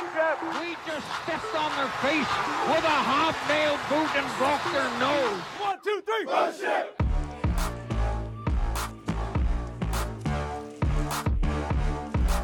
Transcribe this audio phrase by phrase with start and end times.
[0.00, 0.06] We
[0.86, 2.26] just stepped on their face
[2.68, 5.40] with a hobnail boot and broke their nose.
[5.60, 6.24] One, two, three.
[6.24, 6.96] Bullshit.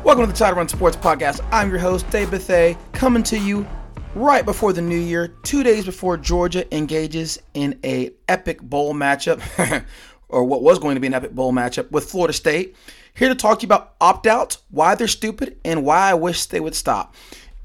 [0.04, 1.40] Welcome to the Title Run Sports Podcast.
[1.50, 3.66] I'm your host, Dave Bethay, coming to you
[4.14, 9.40] right before the new year, two days before Georgia engages in a epic bowl matchup,
[10.28, 12.76] or what was going to be an epic bowl matchup with Florida State.
[13.14, 16.60] Here to talk to you about opt-outs, why they're stupid, and why I wish they
[16.60, 17.14] would stop.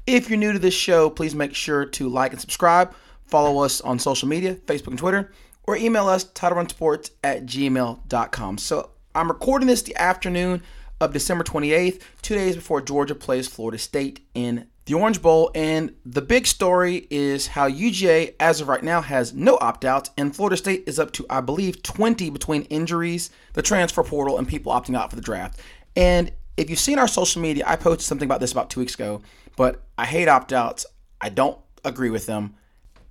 [0.06, 2.92] If you're new to this show, please make sure to like and subscribe.
[3.24, 5.30] Follow us on social media, Facebook and Twitter,
[5.64, 8.58] or email us, titlerunsports at gmail.com.
[8.58, 10.62] So I'm recording this the afternoon
[11.00, 15.52] of December 28th, two days before Georgia plays Florida State in the Orange Bowl.
[15.54, 20.10] And the big story is how UGA, as of right now, has no opt outs,
[20.18, 24.48] and Florida State is up to, I believe, 20 between injuries, the transfer portal, and
[24.48, 25.60] people opting out for the draft.
[25.94, 28.94] And if you've seen our social media, I posted something about this about two weeks
[28.94, 29.22] ago,
[29.56, 30.86] but I hate opt outs.
[31.20, 32.54] I don't agree with them.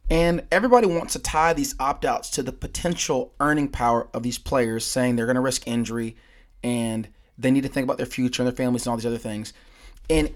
[0.09, 4.37] And everybody wants to tie these opt outs to the potential earning power of these
[4.37, 6.17] players, saying they're going to risk injury
[6.63, 9.17] and they need to think about their future and their families and all these other
[9.17, 9.53] things.
[10.09, 10.33] And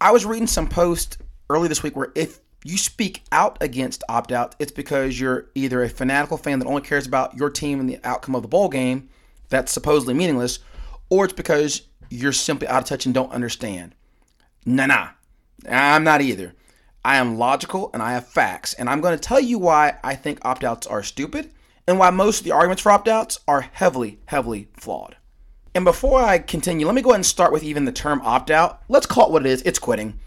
[0.00, 1.18] I was reading some post
[1.50, 5.82] early this week where if you speak out against opt out, it's because you're either
[5.82, 8.68] a fanatical fan that only cares about your team and the outcome of the bowl
[8.68, 9.08] game
[9.48, 10.58] that's supposedly meaningless,
[11.10, 13.94] or it's because you're simply out of touch and don't understand.
[14.64, 15.08] Nah, nah.
[15.68, 16.54] I'm not either.
[17.04, 20.14] I am logical and I have facts, and I'm going to tell you why I
[20.14, 21.50] think opt outs are stupid
[21.86, 25.16] and why most of the arguments for opt outs are heavily, heavily flawed.
[25.74, 28.50] And before I continue, let me go ahead and start with even the term opt
[28.50, 28.82] out.
[28.88, 30.18] Let's call it what it is it's quitting.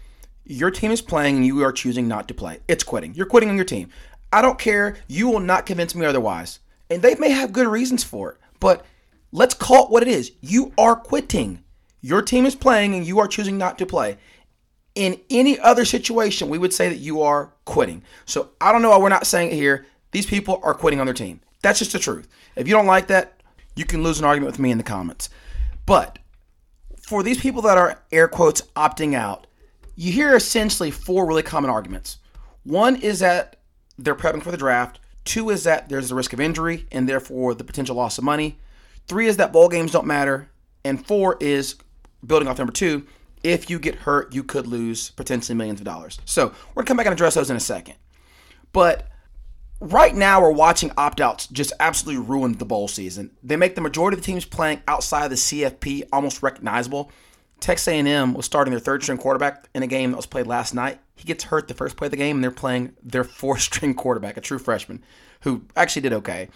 [0.44, 2.58] Your team is playing and you are choosing not to play.
[2.66, 3.14] It's quitting.
[3.14, 3.90] You're quitting on your team.
[4.32, 4.96] I don't care.
[5.06, 6.58] You will not convince me otherwise.
[6.90, 8.84] And they may have good reasons for it, but
[9.30, 10.32] let's call it what it is.
[10.40, 11.62] You are quitting.
[12.00, 14.18] Your team is playing and you are choosing not to play.
[14.94, 18.02] In any other situation, we would say that you are quitting.
[18.26, 19.86] So I don't know why we're not saying it here.
[20.10, 21.40] These people are quitting on their team.
[21.62, 22.28] That's just the truth.
[22.56, 23.40] If you don't like that,
[23.74, 25.30] you can lose an argument with me in the comments.
[25.86, 26.18] But
[27.00, 29.46] for these people that are air quotes opting out,
[29.96, 32.18] you hear essentially four really common arguments.
[32.64, 33.56] One is that
[33.98, 35.00] they're prepping for the draft.
[35.24, 38.58] Two is that there's the risk of injury and therefore the potential loss of money.
[39.06, 40.48] Three is that bowl games don't matter.
[40.84, 41.76] And four is
[42.24, 43.06] building off number two,
[43.42, 46.18] if you get hurt, you could lose potentially millions of dollars.
[46.24, 47.94] So we're gonna come back and address those in a second.
[48.72, 49.08] But
[49.80, 53.32] right now we're watching opt-outs just absolutely ruin the bowl season.
[53.42, 57.10] They make the majority of the teams playing outside of the CFP almost recognizable.
[57.60, 60.98] Texas A&M was starting their third-string quarterback in a game that was played last night.
[61.14, 64.36] He gets hurt the first play of the game, and they're playing their fourth-string quarterback,
[64.36, 65.04] a true freshman,
[65.42, 66.48] who actually did okay.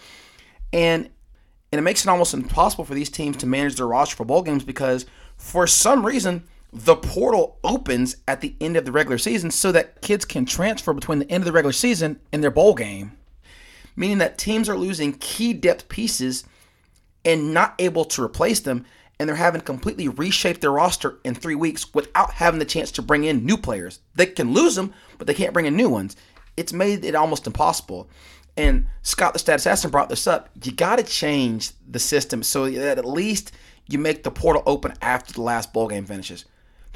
[0.73, 1.09] And
[1.71, 4.41] and it makes it almost impossible for these teams to manage their roster for bowl
[4.41, 5.05] games because
[5.35, 6.43] for some reason
[6.73, 10.93] the portal opens at the end of the regular season so that kids can transfer
[10.93, 13.17] between the end of the regular season and their bowl game
[13.97, 16.45] meaning that teams are losing key depth pieces
[17.25, 18.85] and not able to replace them,
[19.19, 22.91] and they're having to completely reshape their roster in three weeks without having the chance
[22.91, 23.99] to bring in new players.
[24.15, 26.15] They can lose them, but they can't bring in new ones.
[26.55, 28.07] It's made it almost impossible.
[28.55, 30.49] And Scott, the stat assassin, brought this up.
[30.63, 33.51] You got to change the system so that at least
[33.89, 36.45] you make the portal open after the last bowl game finishes.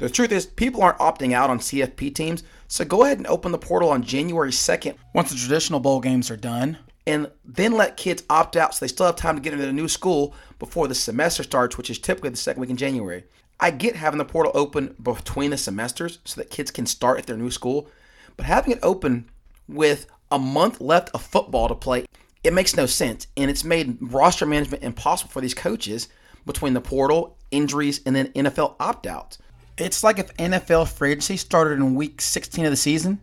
[0.02, 3.52] The truth is, people aren't opting out on CFP teams, so go ahead and open
[3.52, 7.96] the portal on January 2nd once the traditional bowl games are done and then let
[7.96, 10.88] kids opt out so they still have time to get into their new school before
[10.88, 13.22] the semester starts, which is typically the second week in January.
[13.60, 17.26] I get having the portal open between the semesters so that kids can start at
[17.26, 17.88] their new school,
[18.36, 19.30] but having it open
[19.68, 22.06] with a month left of football to play,
[22.42, 23.28] it makes no sense.
[23.36, 26.08] And it's made roster management impossible for these coaches
[26.44, 29.38] between the portal, injuries, and then NFL opt outs.
[29.82, 33.20] It's like if NFL free agency started in week 16 of the season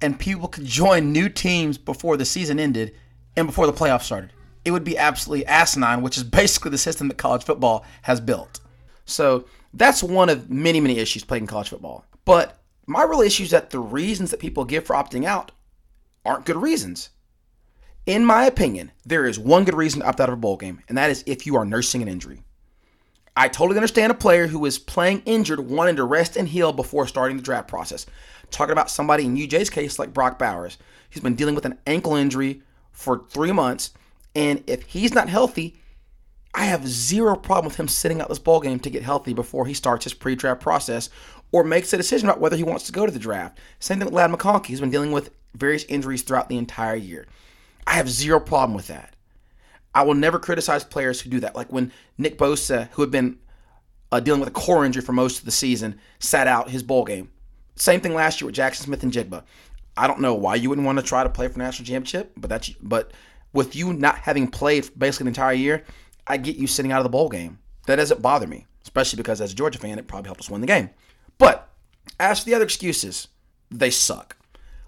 [0.00, 2.94] and people could join new teams before the season ended
[3.36, 4.32] and before the playoffs started.
[4.64, 8.60] It would be absolutely asinine, which is basically the system that college football has built.
[9.04, 9.44] So
[9.74, 12.06] that's one of many, many issues playing college football.
[12.24, 15.52] But my real issue is that the reasons that people give for opting out
[16.24, 17.10] aren't good reasons.
[18.06, 20.80] In my opinion, there is one good reason to opt out of a bowl game,
[20.88, 22.42] and that is if you are nursing an injury.
[23.38, 27.06] I totally understand a player who is playing injured wanting to rest and heal before
[27.06, 28.04] starting the draft process.
[28.50, 30.76] Talking about somebody in UGA's case like Brock Bowers.
[31.08, 33.92] He's been dealing with an ankle injury for three months.
[34.34, 35.80] And if he's not healthy,
[36.52, 39.66] I have zero problem with him sitting out this ball game to get healthy before
[39.66, 41.08] he starts his pre-draft process
[41.52, 43.60] or makes a decision about whether he wants to go to the draft.
[43.78, 44.66] Same thing with Ladd McConkey.
[44.66, 47.28] He's been dealing with various injuries throughout the entire year.
[47.86, 49.14] I have zero problem with that.
[49.94, 51.56] I will never criticize players who do that.
[51.56, 53.38] Like when Nick Bosa, who had been
[54.12, 57.04] uh, dealing with a core injury for most of the season, sat out his bowl
[57.04, 57.30] game.
[57.76, 59.42] Same thing last year with Jackson Smith-Njigba.
[59.96, 62.48] I don't know why you wouldn't want to try to play for national championship, but
[62.48, 63.12] that's but
[63.52, 65.84] with you not having played basically the entire year,
[66.26, 67.58] I get you sitting out of the bowl game.
[67.86, 70.60] That doesn't bother me, especially because as a Georgia fan, it probably helped us win
[70.60, 70.90] the game.
[71.38, 71.68] But
[72.20, 73.28] as for the other excuses,
[73.70, 74.36] they suck.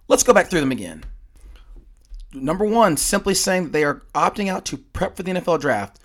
[0.06, 1.04] Let's go back through them again.
[2.32, 5.98] Number one, simply saying that they are opting out to prep for the NFL draft.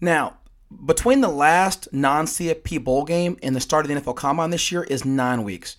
[0.00, 0.38] Now,
[0.84, 4.70] between the last non CFP bowl game and the start of the NFL combine this
[4.70, 5.76] year is nine weeks.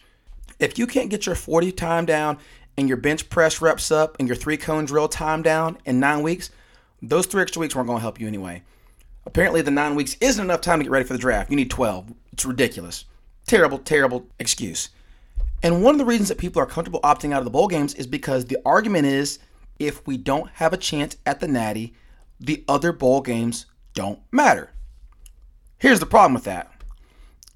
[0.60, 2.38] If you can't get your 40 time down
[2.78, 6.22] and your bench press reps up and your three cone drill time down in nine
[6.22, 6.50] weeks,
[7.02, 8.64] those three extra weeks weren't going to help you anyway.
[9.26, 11.50] Apparently, the nine weeks isn't enough time to get ready for the draft.
[11.50, 12.14] You need 12.
[12.34, 13.06] It's ridiculous.
[13.46, 14.90] Terrible, terrible excuse.
[15.64, 17.94] And one of the reasons that people are comfortable opting out of the bowl games
[17.96, 19.40] is because the argument is
[19.80, 21.94] if we don't have a chance at the Natty,
[22.40, 24.72] the other bowl games don't matter.
[25.78, 26.72] Here's the problem with that.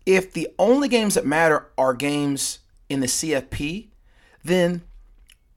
[0.06, 2.59] If the only games that matter are games
[2.89, 3.89] in the CFP,
[4.44, 4.81] then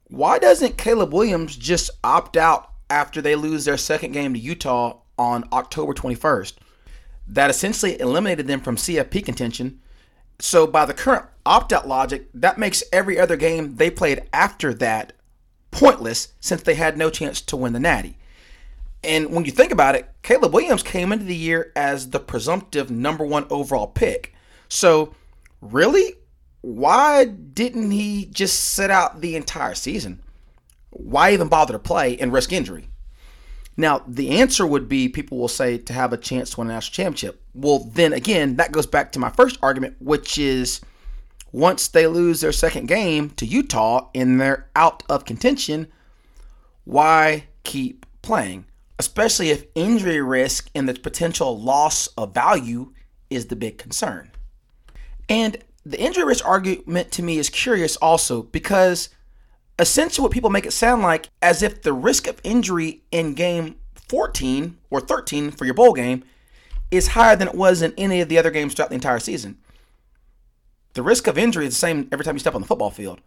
[0.07, 4.99] why doesn't Caleb Williams just opt out after they lose their second game to Utah
[5.17, 6.53] on October 21st?
[7.27, 9.81] That essentially eliminated them from CFP contention.
[10.39, 14.73] So, by the current opt out logic, that makes every other game they played after
[14.75, 15.13] that
[15.75, 18.17] pointless since they had no chance to win the Natty.
[19.03, 22.89] And when you think about it, Caleb Williams came into the year as the presumptive
[22.89, 24.33] number one overall pick.
[24.69, 25.13] So,
[25.59, 26.13] really,
[26.61, 30.21] why didn't he just sit out the entire season?
[30.91, 32.87] Why even bother to play and risk injury?
[33.75, 36.73] Now, the answer would be people will say to have a chance to win a
[36.73, 37.43] national championship.
[37.53, 40.79] Well, then again, that goes back to my first argument, which is
[41.55, 45.87] once they lose their second game to Utah and they're out of contention,
[46.83, 48.65] why keep playing?
[48.99, 52.91] Especially if injury risk and the potential loss of value
[53.29, 54.29] is the big concern.
[55.29, 55.55] And
[55.85, 59.07] the injury risk argument to me is curious also because
[59.79, 63.77] essentially what people make it sound like as if the risk of injury in game
[64.09, 66.21] 14 or 13 for your bowl game
[66.91, 69.57] is higher than it was in any of the other games throughout the entire season.
[70.95, 73.19] The risk of injury is the same every time you step on the football field.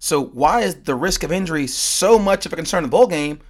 [0.00, 3.06] So why is the risk of injury so much of a concern in the bowl
[3.06, 3.40] game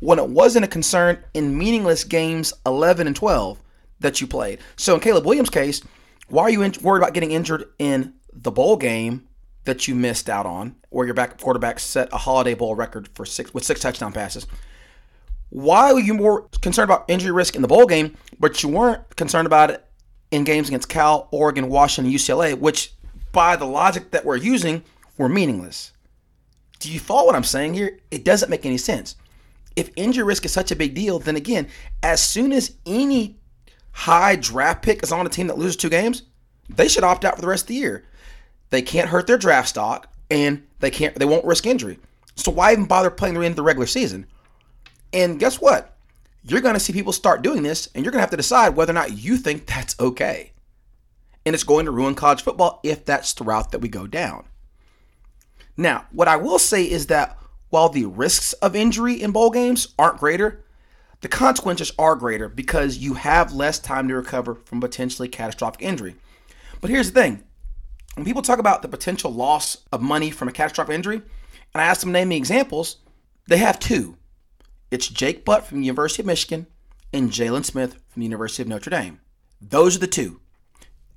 [0.00, 3.62] when it wasn't a concern in meaningless games 11 and 12
[4.00, 4.58] that you played?
[4.76, 5.80] So in Caleb Williams' case,
[6.26, 9.28] why are you in- worried about getting injured in the bowl game
[9.64, 13.24] that you missed out on, where your back quarterback set a Holiday Bowl record for
[13.24, 14.46] six with six touchdown passes?
[15.50, 19.16] Why were you more concerned about injury risk in the bowl game, but you weren't
[19.16, 19.87] concerned about it
[20.30, 22.92] in games against Cal, Oregon, Washington, UCLA, which
[23.32, 24.82] by the logic that we're using
[25.16, 25.92] were meaningless?
[26.80, 27.98] Do you follow what I'm saying here?
[28.10, 29.16] It doesn't make any sense.
[29.74, 31.68] If injury risk is such a big deal, then again,
[32.02, 33.38] as soon as any
[33.92, 36.22] high draft pick is on a team that loses two games,
[36.68, 38.04] they should opt out for the rest of the year.
[38.70, 41.98] They can't hurt their draft stock, and they can't they won't risk injury.
[42.36, 44.26] So why even bother playing the end of the regular season?
[45.12, 45.96] And guess what?
[46.48, 48.74] You're going to see people start doing this, and you're going to have to decide
[48.74, 50.52] whether or not you think that's okay.
[51.44, 54.44] And it's going to ruin college football if that's the route that we go down.
[55.76, 57.38] Now, what I will say is that
[57.70, 60.64] while the risks of injury in bowl games aren't greater,
[61.20, 66.16] the consequences are greater because you have less time to recover from potentially catastrophic injury.
[66.80, 67.44] But here's the thing
[68.14, 71.16] when people talk about the potential loss of money from a catastrophic injury,
[71.74, 72.96] and I ask them to name me examples,
[73.46, 74.16] they have two.
[74.90, 76.66] It's Jake Butt from the University of Michigan
[77.12, 79.20] and Jaylon Smith from the University of Notre Dame.
[79.60, 80.40] Those are the two.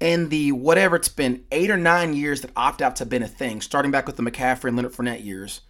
[0.01, 3.29] In the whatever it's been, eight or nine years that opt outs have been a
[3.29, 5.61] thing, starting back with the McCaffrey and Leonard Fournette years,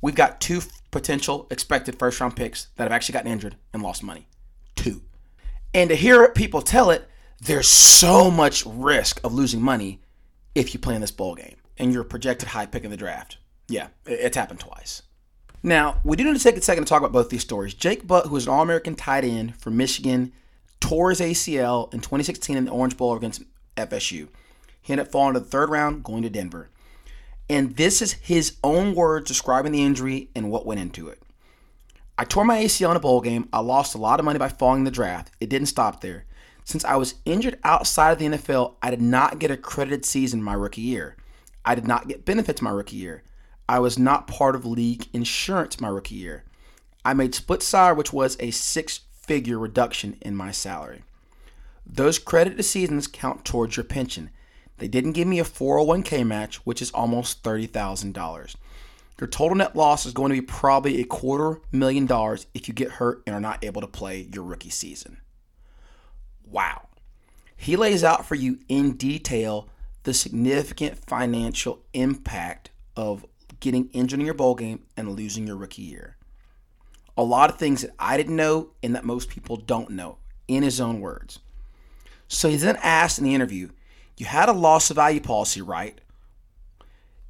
[0.00, 0.60] we've got two
[0.92, 4.28] potential expected first round picks that have actually gotten injured and lost money.
[4.76, 5.02] Two.
[5.74, 7.08] And to hear people tell it,
[7.40, 10.00] there's so much risk of losing money
[10.54, 13.38] if you play in this bowl game and you're projected high pick in the draft.
[13.68, 15.02] Yeah, it's happened twice.
[15.66, 17.74] Now, we do need to take a second to talk about both these stories.
[17.74, 20.32] Jake Butt, who is an All American tight end for Michigan,
[20.78, 23.42] tore his ACL in 2016 in the Orange Bowl against
[23.76, 24.28] FSU.
[24.80, 26.70] He ended up falling to the third round, going to Denver.
[27.50, 31.20] And this is his own words describing the injury and what went into it.
[32.16, 33.48] I tore my ACL in a bowl game.
[33.52, 35.32] I lost a lot of money by falling in the draft.
[35.40, 36.26] It didn't stop there.
[36.62, 40.44] Since I was injured outside of the NFL, I did not get a credited season
[40.44, 41.16] my rookie year.
[41.64, 43.24] I did not get benefits my rookie year.
[43.68, 46.44] I was not part of league insurance my rookie year.
[47.04, 51.02] I made split salary, which was a six figure reduction in my salary.
[51.84, 54.30] Those credited seasons count towards your pension.
[54.78, 58.56] They didn't give me a 401k match, which is almost $30,000.
[59.18, 62.74] Your total net loss is going to be probably a quarter million dollars if you
[62.74, 65.18] get hurt and are not able to play your rookie season.
[66.44, 66.88] Wow.
[67.56, 69.68] He lays out for you in detail
[70.02, 73.24] the significant financial impact of
[73.60, 76.16] getting injured in your bowl game and losing your rookie year.
[77.16, 80.62] A lot of things that I didn't know and that most people don't know, in
[80.62, 81.38] his own words.
[82.28, 83.70] So he then asked in the interview,
[84.16, 86.00] You had a loss of value policy, right?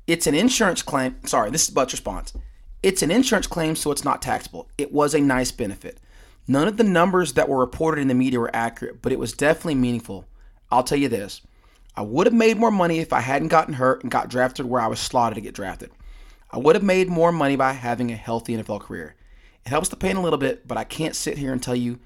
[0.06, 1.16] It's an insurance claim.
[1.26, 2.33] Sorry, this is Butt's response.
[2.83, 4.68] It's an insurance claim, so it's not taxable.
[4.78, 5.99] It was a nice benefit.
[6.47, 9.33] None of the numbers that were reported in the media were accurate, but it was
[9.33, 10.26] definitely meaningful.
[10.71, 11.42] I'll tell you this
[11.97, 14.80] I would have made more money if I hadn't gotten hurt and got drafted where
[14.80, 15.90] I was slotted to get drafted.
[16.50, 19.15] I would have made more money by having a healthy NFL career.
[19.65, 21.99] It helps the pain a little bit, but I can't sit here and tell you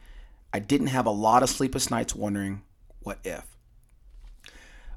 [0.53, 2.63] I didn't have a lot of sleepless nights wondering
[3.01, 3.45] what if.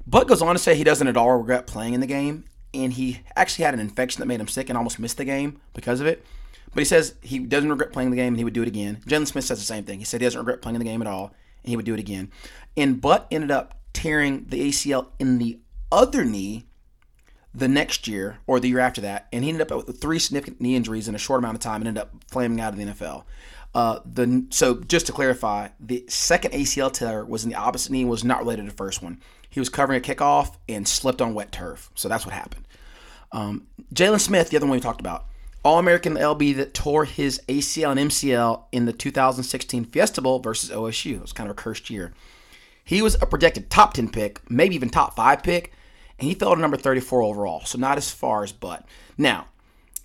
[0.06, 2.92] Butt goes on to say he doesn't at all regret playing in the game, and
[2.92, 6.00] he actually had an infection that made him sick and almost missed the game because
[6.00, 6.24] of it.
[6.74, 9.00] But he says he doesn't regret playing the game and he would do it again.
[9.06, 10.00] Jaylon Smith says the same thing.
[10.00, 11.32] He said he doesn't regret playing the game at all
[11.62, 12.32] and he would do it again.
[12.76, 15.60] And Butt ended up tearing the ACL in the
[15.92, 16.66] other knee
[17.54, 20.60] the next year or the year after that, and he ended up with three significant
[20.60, 22.84] knee injuries in a short amount of time and ended up flaming out of the
[22.84, 23.24] NFL.
[23.74, 28.04] Uh, the so just to clarify, the second ACL tear was in the opposite knee,
[28.04, 29.20] was not related to the first one.
[29.48, 32.66] He was covering a kickoff and slipped on wet turf, so that's what happened.
[33.32, 35.26] Um, Jaylon Smith, the other one we talked about,
[35.64, 40.70] All American LB that tore his ACL and MCL in the 2016 Fiesta Bowl versus
[40.70, 41.16] OSU.
[41.16, 42.12] It was kind of a cursed year.
[42.84, 45.72] He was a projected top 10 pick, maybe even top 5 pick,
[46.24, 48.86] and he fell to number 34 overall, so not as far as Butt.
[49.18, 49.48] Now,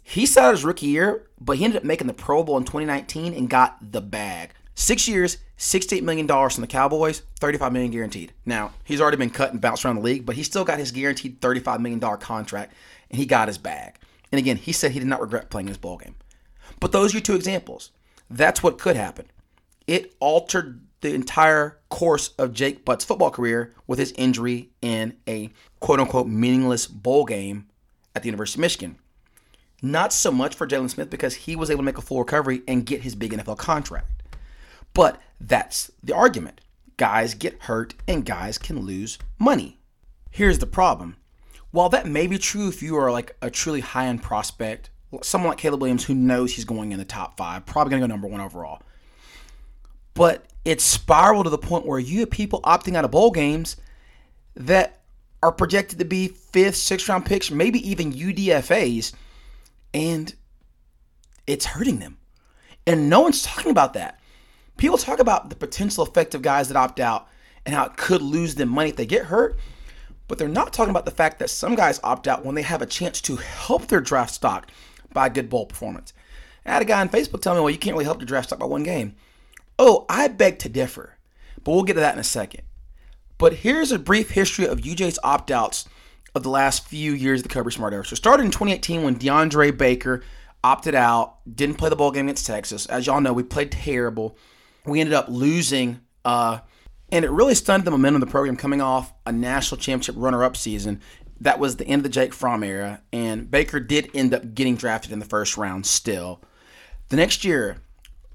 [0.03, 2.65] he sat out his rookie year, but he ended up making the Pro Bowl in
[2.65, 4.49] 2019 and got the bag.
[4.75, 8.33] Six years, $68 million from the Cowboys, 35 million guaranteed.
[8.45, 10.91] Now, he's already been cut and bounced around the league, but he still got his
[10.91, 12.73] guaranteed $35 million contract,
[13.09, 13.95] and he got his bag.
[14.29, 16.15] And again, he said he did not regret playing his ball game.
[16.81, 17.91] But those are your two examples.
[18.29, 19.27] That's what could happen.
[19.88, 25.49] It altered the entire course of Jake Butt's football career with his injury in a
[25.79, 27.67] quote unquote meaningless bowl game
[28.15, 28.97] at the University of Michigan.
[29.81, 32.61] Not so much for Jaylon Smith because he was able to make a full recovery
[32.67, 34.23] and get his big NFL contract.
[34.93, 36.61] But that's the argument.
[36.97, 39.77] Guys get hurt and guys can lose money.
[40.31, 41.15] Here's the problem.
[41.71, 44.89] While that may be true if you are like a truly high end prospect,
[45.21, 48.07] someone like Caleb Williams who knows he's going in the top five, probably going to
[48.07, 48.81] go number one overall.
[50.13, 53.77] But it's spiraled to the point where you have people opting out of bowl games
[54.55, 54.99] that
[55.41, 59.13] are projected to be fifth, sixth round picks, maybe even UDFAs,
[59.93, 60.35] and
[61.47, 62.17] it's hurting them.
[62.85, 64.19] And no one's talking about that.
[64.77, 67.27] People talk about the potential effect of guys that opt out
[67.65, 69.57] and how it could lose them money if they get hurt,
[70.27, 72.81] but they're not talking about the fact that some guys opt out when they have
[72.81, 74.69] a chance to help their draft stock
[75.13, 76.13] by good bowl performance.
[76.65, 78.49] I had a guy on Facebook tell me, well, you can't really help your draft
[78.49, 79.15] stock by one game.
[79.81, 81.15] Oh, I beg to differ,
[81.63, 82.63] but we'll get to that in a second.
[83.38, 85.88] But here's a brief history of UGA's opt outs
[86.36, 88.05] of the last few years of the Kirby Smart era.
[88.05, 90.21] So, started in 2018 when DeAndre Baker
[90.63, 92.86] opted out, didn't play the ball game against Texas.
[92.88, 94.38] As y'all know, we played terrible.
[94.86, 96.59] We ended up losing, uh,
[97.09, 100.43] and it really stunned the momentum of the program coming off a national championship runner
[100.43, 101.00] up season.
[101.39, 104.75] That was the end of the Jake Fromm era, and Baker did end up getting
[104.75, 106.41] drafted in the first round still.
[107.07, 107.81] The next year,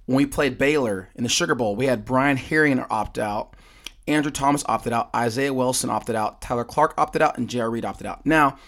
[0.06, 3.54] when we played Baylor in the Sugar Bowl, we had Brian Herrien opt out,
[4.06, 7.70] Andrew Thomas opted out, Isaiah Wilson opted out, Tyler Clark opted out, and J.R.
[7.70, 8.26] Reed opted out.
[8.26, 8.58] Now,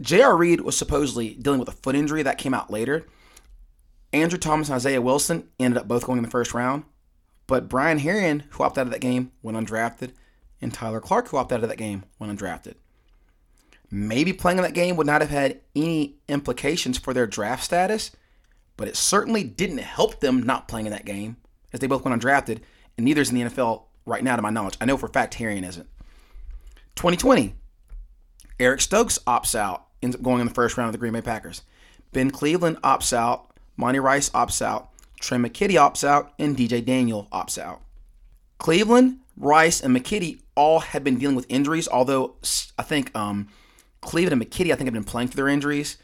[0.00, 0.36] J.R.
[0.36, 3.06] Reed was supposedly dealing with a foot injury that came out later.
[4.12, 6.84] Andrew Thomas and Isaiah Wilson ended up both going in the first round.
[7.46, 10.12] But Brian Herrien, who opted out of that game, went undrafted,
[10.60, 12.74] and Tyler Clark, who opted out of that game, went undrafted.
[13.90, 18.12] Maybe playing in that game would not have had any implications for their draft status,
[18.82, 21.36] but it certainly didn't help them not playing in that game,
[21.72, 22.58] as they both went undrafted,
[22.98, 24.76] and neither is in the NFL right now, to my knowledge.
[24.80, 25.86] I know for fact Herrien isn't.
[26.96, 27.54] 2020,
[28.58, 31.22] Eric Stokes opts out, ends up going in the first round of the Green Bay
[31.22, 31.62] Packers.
[32.10, 34.88] Ben Cleveland opts out, Monty Rice opts out,
[35.20, 37.82] Trey McKitty opts out, and DJ Daniel opts out.
[38.58, 42.34] Cleveland, Rice, and McKitty all had been dealing with injuries, although
[42.76, 43.48] I think um,
[44.00, 45.98] Cleveland and McKitty, I think, have been playing through their injuries.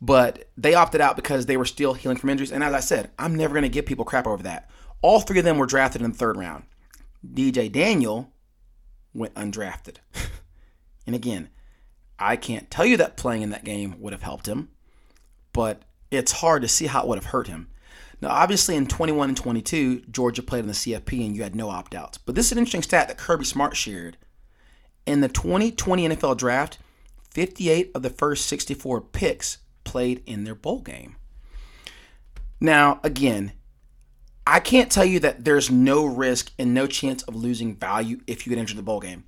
[0.00, 2.52] But they opted out because they were still healing from injuries.
[2.52, 4.70] And as I said, I'm never going to give people crap over that.
[5.02, 6.64] All three of them were drafted in the third round.
[7.26, 8.32] DJ Daniel
[9.12, 9.96] went undrafted.
[11.06, 11.48] and again,
[12.18, 14.68] I can't tell you that playing in that game would have helped him,
[15.52, 17.68] but it's hard to see how it would have hurt him.
[18.20, 21.70] Now, obviously, in 21 and 22, Georgia played in the CFP and you had no
[21.70, 22.18] opt outs.
[22.18, 24.16] But this is an interesting stat that Kirby Smart shared.
[25.06, 26.78] In the 2020 NFL draft,
[27.30, 31.16] 58 of the first 64 picks played in their bowl game.
[32.60, 33.52] Now, again,
[34.46, 38.46] I can't tell you that there's no risk and no chance of losing value if
[38.46, 39.24] you get injured in the bowl game.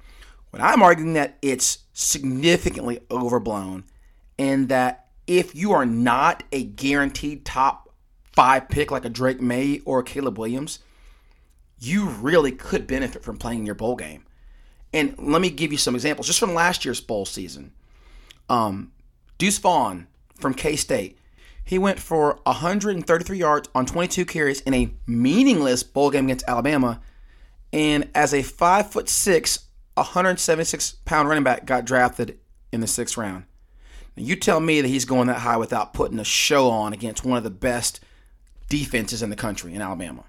[0.50, 3.84] When I'm arguing that it's significantly overblown
[4.38, 7.94] and that if you are not a guaranteed top
[8.32, 10.80] five pick like a Drake Maye or a Caleb Williams,
[11.78, 14.24] you really could benefit from playing your bowl game.
[14.92, 17.72] And let me give you some examples just from last year's bowl season.
[18.48, 18.92] Um,
[19.38, 20.08] Deuce Vaughn
[20.40, 21.18] from K State,
[21.64, 27.00] he went for 133 yards on 22 carries in a meaningless bowl game against Alabama.
[27.72, 32.38] And as a five foot six, 176 pound running back, got drafted
[32.72, 33.44] in the sixth round.
[34.16, 37.24] Now, you tell me that he's going that high without putting a show on against
[37.24, 38.00] one of the best
[38.68, 40.24] defenses in the country in Alabama.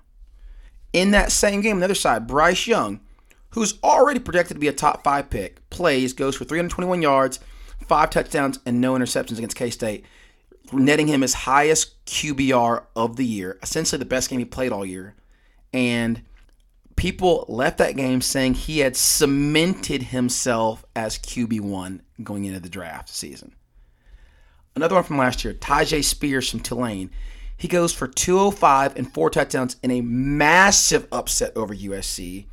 [0.94, 3.00] In that same game, on the other side, Bryce Young,
[3.52, 7.40] who's already projected to be a top five pick, plays, goes for 321 yards,
[7.88, 10.06] five touchdowns, and no interceptions against K State,
[10.72, 14.86] netting him his highest QBR of the year, essentially the best game he played all
[14.86, 15.16] year.
[15.74, 16.22] And
[16.96, 23.10] people left that game saying he had cemented himself as QB1 going into the draft
[23.10, 23.56] season.
[24.76, 27.12] Another one from last year, Tyjae Spears from Tulane.
[27.58, 32.46] He goes for 205 and four touchdowns in a massive upset over USC.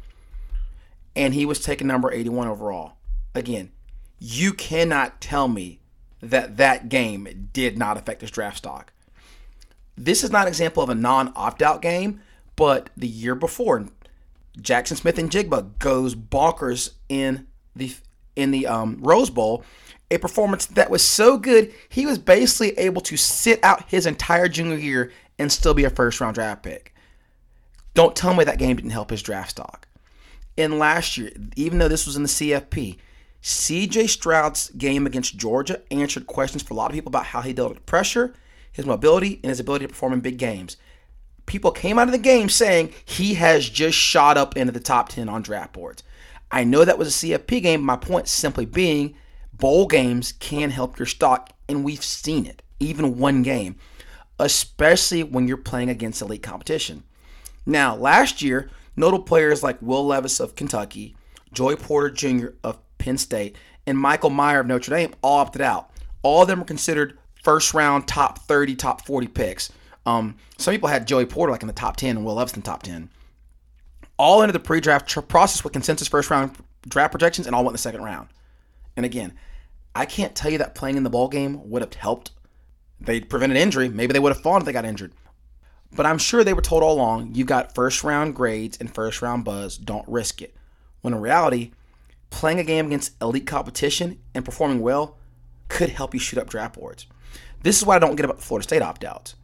[1.16, 2.92] And he was taken number 81 overall.
[3.34, 3.70] Again,
[4.18, 5.80] you cannot tell me
[6.20, 8.92] that that game did not affect his draft stock.
[9.96, 12.20] This is not an example of a non opt out game,
[12.56, 13.86] but the year before,
[14.60, 17.94] Jackson Smith-Njigba goes bonkers in the
[18.36, 19.64] in the um, Rose Bowl,
[20.10, 24.48] a performance that was so good he was basically able to sit out his entire
[24.48, 26.94] junior year and still be a first round draft pick.
[27.94, 29.88] Don't tell me that game didn't help his draft stock.
[30.56, 32.98] In last year, even though this was in the CFP,
[33.42, 37.52] CJ Stroud's game against Georgia answered questions for a lot of people about how he
[37.52, 38.34] dealt with pressure,
[38.72, 40.76] his mobility, and his ability to perform in big games.
[41.46, 45.08] People came out of the game saying he has just shot up into the top
[45.08, 46.02] 10 on draft boards.
[46.50, 47.82] I know that was a CFP game.
[47.82, 49.14] My point simply being
[49.52, 53.76] bowl games can help your stock, and we've seen it, even one game,
[54.38, 57.04] especially when you're playing against elite competition.
[57.66, 61.16] Now, last year, notable players like Will Levis of Kentucky,
[61.52, 62.48] Joey Porter Jr.
[62.64, 65.90] of Penn State, and Michael Mayer of Notre Dame all opted out.
[66.22, 69.72] All of them were considered first round, top 30, top 40 picks.
[70.04, 72.60] Um, some people had Joey Porter like in the top 10 and Will Levis in
[72.60, 73.08] the top 10.
[74.18, 77.62] All into the pre draft tr- process with consensus first round draft projections and all
[77.62, 78.28] went in the second round.
[78.96, 79.32] And again,
[79.94, 82.32] I can't tell you that playing in the ball game would have helped.
[83.00, 83.88] They prevented injury.
[83.88, 85.12] Maybe they would have fought if they got injured.
[85.94, 89.22] But I'm sure they were told all along, you've got first round grades and first
[89.22, 89.78] round buzz.
[89.78, 90.54] Don't risk it.
[91.00, 91.70] When in reality,
[92.30, 95.16] playing a game against elite competition and performing well
[95.68, 97.06] could help you shoot up draft boards.
[97.62, 99.34] This is what I don't get about the Florida State opt outs.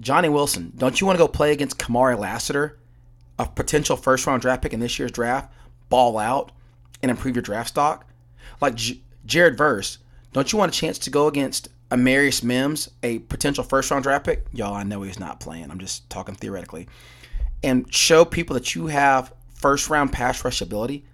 [0.00, 2.78] Johnny Wilson, don't you want to go play against Kamari Lassiter,
[3.38, 5.52] a potential first round draft pick in this year's draft,
[5.88, 6.52] ball out,
[7.02, 8.06] and improve your draft stock?
[8.60, 9.98] Like J- Jared Verse,
[10.32, 14.24] don't you want a chance to go against Amarius Mims, a potential first round draft
[14.24, 14.46] pick?
[14.52, 15.70] Y'all, I know he's not playing.
[15.70, 16.88] I'm just talking theoretically.
[17.62, 21.04] And show people that you have first round pass rush ability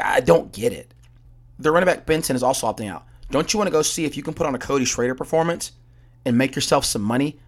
[0.00, 0.92] I don't get it.
[1.58, 3.06] The running back Benson is also opting out.
[3.30, 5.72] Don't you want to go see if you can put on a Cody Schrader performance
[6.24, 7.38] and make yourself some money?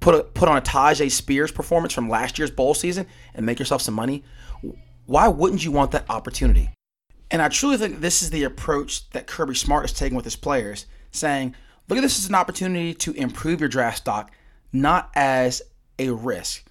[0.00, 3.58] Put a, put on a Tyjae Spears performance from last year's bowl season and make
[3.58, 4.24] yourself some money.
[5.06, 6.70] Why wouldn't you want that opportunity?
[7.30, 10.36] And I truly think this is the approach that Kirby Smart is taking with his
[10.36, 11.54] players, saying,
[11.88, 14.32] look at this as an opportunity to improve your draft stock,
[14.72, 15.62] not as
[15.98, 16.64] a risk.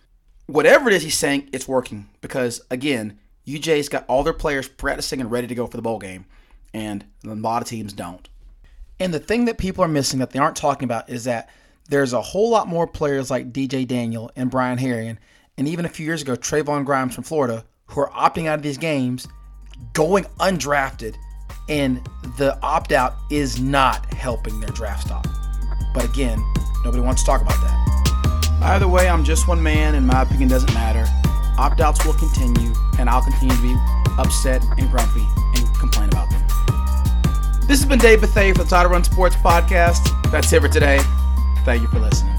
[0.47, 3.17] Whatever it is he's saying, it's working because, again,
[3.47, 6.25] UGA's got all their players practicing and ready to go for the bowl game,
[6.73, 8.29] and a lot of teams don't.
[8.99, 11.49] And the thing that people are missing that they aren't talking about is that
[11.89, 15.17] there's a whole lot more players like DJ Daniel and Brian Herrien,
[15.57, 18.63] and even a few years ago, Trevon Grimes from Florida, who are opting out of
[18.63, 19.27] these games,
[19.93, 21.15] going undrafted,
[21.67, 25.25] and the opt out is not helping their draft stock.
[25.93, 26.41] But again,
[26.83, 28.59] nobody wants to talk about that.
[28.61, 31.00] Either way, I'm just one man, and my opinion doesn't matter.
[31.61, 33.75] Opt outs will continue, and I'll continue to be
[34.17, 36.41] upset and grumpy and complain about them.
[37.67, 40.09] This has been Dave Bethay for the Title Run Sports Podcast.
[40.31, 40.99] That's it for today.
[41.63, 42.30] Thank you for listening.